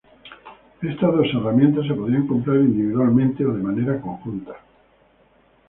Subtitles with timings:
[0.81, 4.55] Estas dos herramientas se podían comprar individualmente o de manera conjunta.